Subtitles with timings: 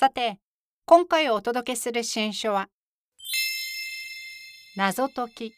[0.00, 0.38] さて
[0.86, 2.68] 今回お届けする新書は
[4.76, 5.54] 謎解き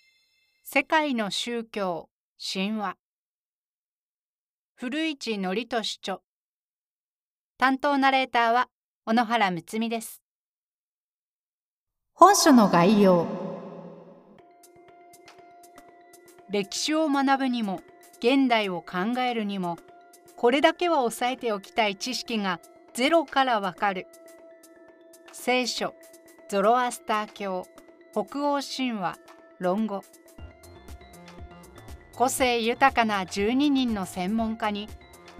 [0.64, 2.08] 世界の宗教
[2.42, 2.96] 神話。
[4.76, 6.20] 古市憲俊著。
[7.58, 8.68] 担当ナレーターは
[9.04, 10.22] 小野原睦美です。
[12.14, 13.26] 本書の概要。
[16.48, 17.82] 歴史を学ぶにも
[18.20, 19.76] 現代を考えるにも
[20.38, 22.58] これだけは押さえておきたい知識が
[22.94, 24.06] ゼロからわかる
[25.32, 25.94] 聖書
[26.48, 27.66] ゾロアスター教
[28.12, 29.16] 北欧神話
[29.60, 30.02] 論語。
[32.16, 34.88] 個性豊かな12人の専門家に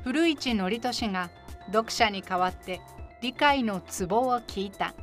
[0.05, 1.31] 古市憲俊が
[1.67, 2.81] 読者に代わって
[3.21, 4.95] 理解のツボを聞いた。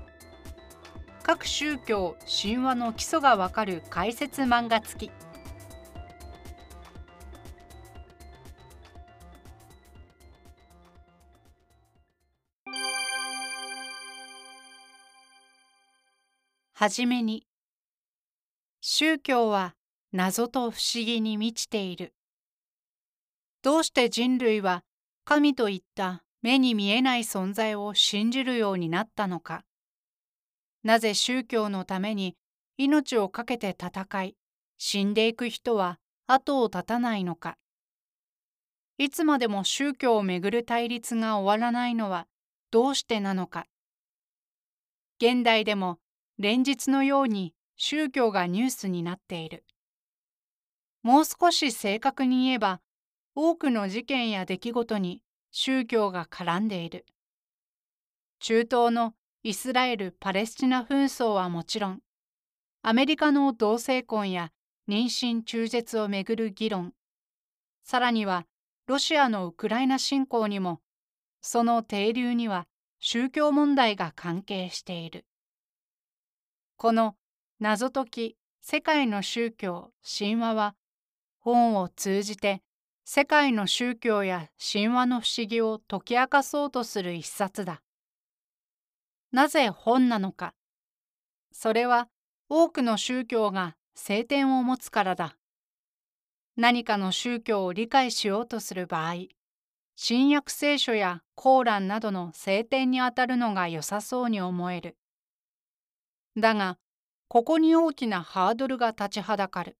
[1.21, 5.11] 各宗教神話の基礎がわかる解説漫画付き。
[16.79, 17.47] はじめに。
[18.81, 19.73] 宗教は
[20.11, 22.13] 謎と不思議に満ちている。
[23.63, 24.83] どうして人類は
[25.25, 29.63] 神といった目に見えない存在を信じるようになったのか。
[30.83, 32.37] なぜ宗教のために
[32.77, 34.35] 命を懸けて戦い
[34.77, 37.57] 死んでいく人は後を絶たないのか。
[38.99, 42.27] いつまでも宗教をめぐる対立が終わらないのは
[42.69, 43.65] どうしてなのか。
[45.19, 45.97] 現代でも
[46.39, 49.65] 連日のように宗教がニュースになっている。
[51.01, 52.81] もう少し正確に言えば、
[53.33, 55.21] 多くの事件や出来事に
[55.51, 57.05] 宗教が絡んでいる。
[58.39, 62.01] 中東のイスラエル・パレスチナ紛争はもちろん、
[62.83, 64.51] アメリカの同性婚や
[64.87, 66.93] 妊娠中絶をめぐる議論、
[67.83, 68.45] さらには
[68.85, 70.81] ロシアのウクライナ侵攻にも、
[71.41, 72.67] その底流には
[72.99, 75.25] 宗教問題が関係している。
[76.79, 77.15] この
[77.59, 80.75] 謎解き世界の宗教神話は
[81.39, 82.61] 本を通じて
[83.03, 87.81] 世界の宗教や神話の不思議を解き明かそうとする一冊だ。
[89.31, 90.53] なぜ本なのか。
[91.51, 92.09] それは
[92.47, 95.35] 多くの宗教が聖典を持つからだ。
[96.57, 99.15] 何かの宗教を理解しようとする場合、
[99.95, 104.95] 新約聖書やコーランなどの聖典にあたるのが良さそうに思える。
[106.37, 106.77] だが、
[107.27, 109.77] ここに大きなハードルが立ちはだかる。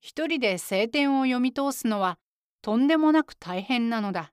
[0.00, 2.18] 一人で聖典を読み通すのは
[2.60, 4.32] とんでもなく大変なのだ。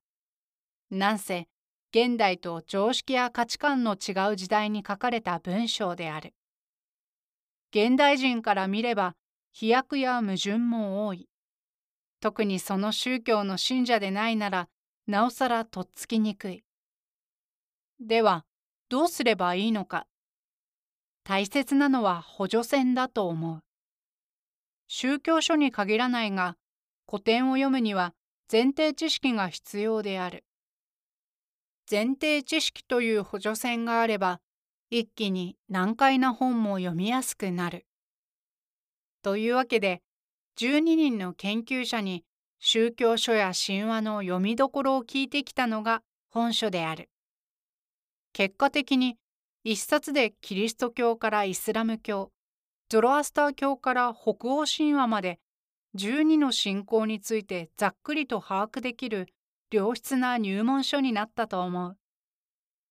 [0.90, 1.48] なんせ、
[1.94, 6.34] 現代と常識や価値観の違う時代に書かれた文章である。
[7.74, 9.16] 現代人から見れば
[9.54, 11.30] 飛躍や矛盾も多い。
[12.20, 14.68] 特にその宗教の信者でないなら
[15.08, 16.64] なおさらとっつきにくい。
[18.02, 18.46] では
[18.90, 20.06] どうすればいいのか。
[21.24, 23.64] 大切なのは補助線だと思う。
[24.88, 26.58] 宗教書に限らないが、
[27.10, 28.14] 古典を読むには
[28.52, 30.44] 前提知識が必要である。
[31.90, 34.42] 前提知識という補助線があれば、
[34.90, 37.86] 一気に難解な本も読みやすくなる。
[39.22, 40.02] というわけで、
[40.58, 42.26] 12人の研究者に
[42.60, 47.10] 宗教書や神話の読みどころを聞いてきたのが本書である。
[48.34, 49.18] 結果的に
[49.64, 52.32] 一冊でキリスト教からイスラム教、
[52.90, 55.40] ゾロアスター教から北欧神話まで
[55.96, 59.28] 12の信仰についてざっくりと把握できる
[59.72, 61.98] 良質な入門書になったと思う。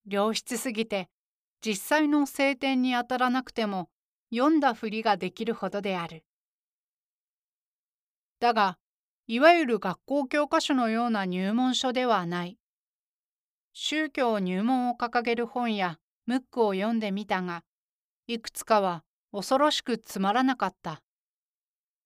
[0.09, 1.09] 良質すぎて
[1.61, 3.91] 実際の聖典に当たらなくても
[4.33, 6.25] 読んだふりができるほどである。
[8.39, 8.79] だが、
[9.27, 12.59] いわゆる学校教科書のような入門書ではない。
[13.73, 15.99] 宗教入門を掲げる本や
[16.31, 17.65] ムックを読んでみたが、
[18.29, 21.03] いくつかは恐ろしくつまらなかった。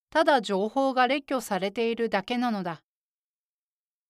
[0.08, 2.80] ただ情報が列挙されているだけなのだ。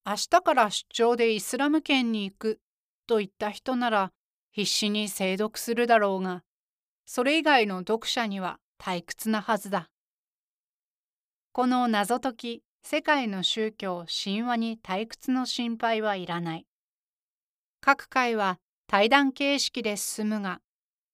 [0.07, 2.61] 明日から出張でイスラム圏に行く
[3.09, 4.13] と言った人なら
[4.53, 6.45] 必死に精読するだろうが、
[7.07, 9.91] それ以外の読者には退屈なはずだ。
[11.51, 16.67] この謎解き世界の宗教神話に退屈の心配はいらない。
[17.81, 20.61] 各回は対談形式で進むが、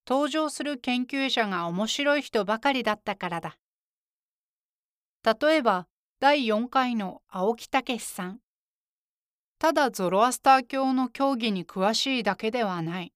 [0.09, 3.57] 登場する研究者が面白い人ばかりだったからだ。
[5.25, 5.87] 例えば、
[6.19, 8.41] 第4回の青木武さん。
[9.59, 13.13] ただゾロアスター教の教義に詳しいだけではない。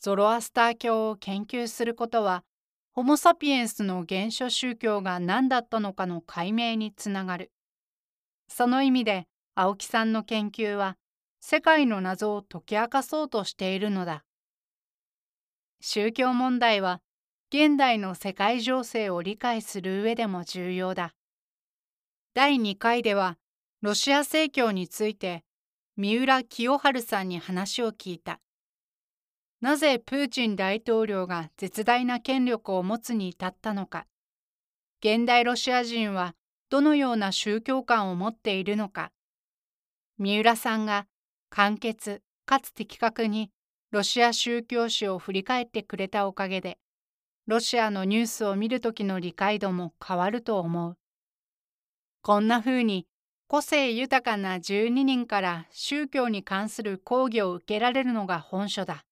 [0.00, 2.44] ゾロアスター教を研究することは、
[2.92, 7.50] ホモ・サピエンスの原初宗教が何だったのかの解明につながる。
[8.48, 9.26] その意味で
[9.56, 10.96] 青木さんの研究は
[11.46, 14.24] 世界の謎を解き明かそうとしているのだ。
[15.78, 17.02] 宗教問題は
[17.52, 21.12] 現代の世界情勢を理解する上でも重要だ。
[22.32, 23.36] 第2回では
[23.82, 25.44] ロシア正教について
[25.98, 28.40] 三浦清春さんに話を聞いた。
[29.60, 34.06] なぜプーチン大統領が絶大な権力を持つに至ったのか。
[35.00, 36.36] 現代ロシア人は
[36.70, 39.12] どのような宗教観を持っているのか。
[40.16, 41.06] 三浦さんが
[41.56, 43.52] 簡潔かつ的確に
[43.92, 46.78] ロシア宗教史を振り返ってくれたおかげで
[47.46, 50.96] ロシアのニュースを見る時の理解度も変わると思う。
[52.22, 53.06] こんなふうに
[53.46, 59.04] 個性豊かな12人から宗教に関する講義を受けられるのが本書だ。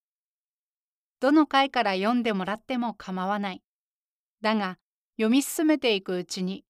[1.21, 3.63] どの回から読んでもらっても構わない。
[4.41, 4.79] だが
[5.17, 6.65] 読み進めていくうちに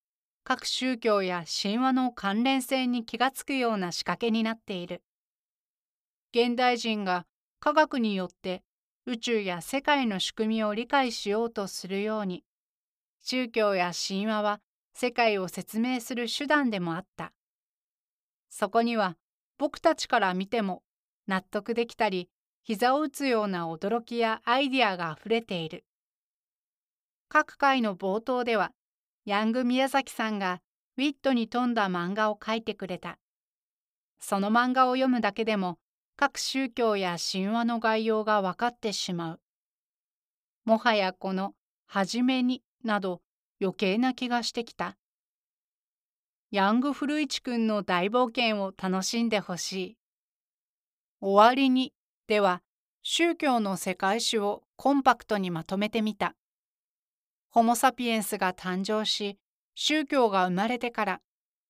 [0.45, 5.03] 各宗教や神話の関連性に気がつくような仕掛けになっている。
[6.34, 7.26] 現代人が
[7.61, 8.62] 科学によって
[9.05, 12.43] 宇宙や世界の仕組みを理解しようとするように
[13.20, 14.61] 宗教や神話は
[14.94, 17.32] 世界を説明する手段でもあった。
[18.49, 19.17] そこには
[19.58, 20.82] 僕たちから見ても
[21.26, 22.31] 納得できたり
[22.62, 25.85] 膝を打つような驚きやアイディアがあふれている。
[27.28, 28.73] 各回の冒頭では
[29.26, 30.62] ヤング宮崎さんが
[30.96, 33.19] ウィットに富んだ漫画を描いてくれた。
[34.19, 35.78] その漫画を読むだけでも
[36.25, 39.41] 各宗教や神話の概要が分かってしまう。
[40.65, 43.23] もはやこの「はじめに」など
[43.61, 44.97] 余計な気がしてきた。
[46.53, 49.97] ヤング古市くんの大冒険を楽しんでほしい。
[51.21, 51.93] 終わりに
[52.29, 52.63] では
[53.03, 56.37] 宗教の世界史をコンパクトにまとめてみた。
[57.51, 59.41] ホモ・サピエンスが誕生し
[59.75, 61.21] 宗教が生まれてから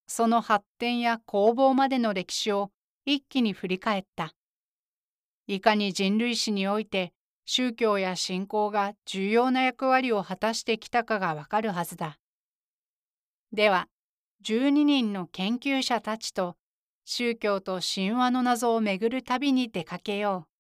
[0.07, 2.71] その発展や攻防までの歴史を
[3.07, 4.35] 一気に振り返った。
[5.47, 7.13] いかに人類史において
[7.45, 12.19] 宗教や信仰が重要な役割を果たしてきたかがわかるはずだ。
[13.53, 13.89] では、
[14.45, 16.57] 12人の研究者たちと
[17.05, 20.53] 宗教と神話の謎をめぐる旅に出かけよう。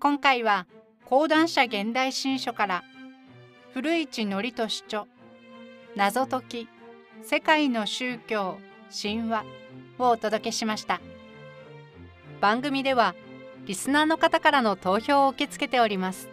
[0.00, 0.66] 今回は
[1.06, 2.84] 講談社現代新書から
[3.72, 5.06] 古市憲寿著
[5.96, 6.68] 謎解き
[7.26, 8.58] 世界の宗教
[8.90, 9.46] 神話
[9.98, 11.00] をお届けしました。
[12.42, 13.14] 番組では
[13.64, 16.28] リスナーの方からの投票を受け付けております。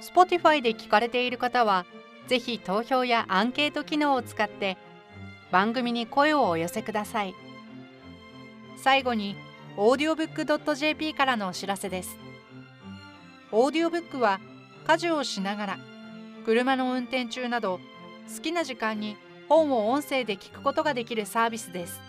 [0.00, 1.84] Spotify で聞かれている方は
[2.28, 4.78] ぜひ投票やアンケート機能を使って
[5.52, 7.34] 番組に声をお寄せください。
[8.78, 9.36] 最後に
[9.76, 12.16] audiobook.jp からのお知らせです。
[13.52, 14.40] オーディオブックは
[14.86, 15.78] 家事をしながら
[16.46, 17.80] 車の運転中など
[18.34, 22.00] 好きな時間に本を音声で聞くことができるサービスです。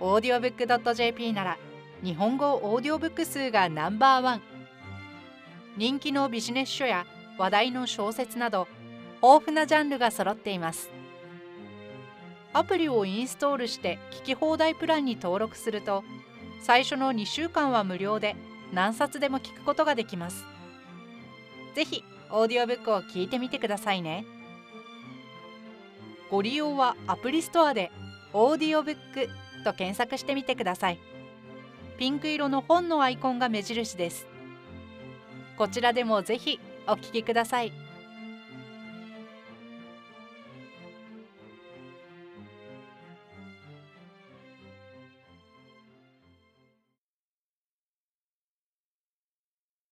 [0.00, 1.58] audiobook.jp なら
[2.02, 4.42] 日本語オーディオブック数がナンバーワン。
[5.76, 7.06] 人気のビジネス書や
[7.38, 8.68] 話題の小説など
[9.22, 10.90] 豊富なジャンルが揃っています。
[12.52, 16.04] アプリをインストールして聞き放題プランに登録すると
[16.62, 18.36] 最初の2週間は無料で
[18.72, 20.44] 何冊でも聞くことができます。
[21.74, 24.24] ぜひオーディオブックを聞いてみてくださいね。
[26.34, 27.92] ご利用はアプリストアで
[28.32, 29.28] オーディオブック
[29.62, 30.98] と検索してみてください。
[31.96, 34.26] ピンク色の本のアイコンが目印です。
[35.56, 37.72] こちらでもぜひお聞きください。